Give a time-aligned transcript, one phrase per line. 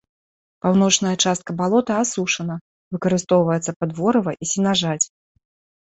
[0.65, 2.55] Паўночная частка балота асушана,
[2.99, 5.03] выкарыстоўваецца пад ворыва і сенажаць.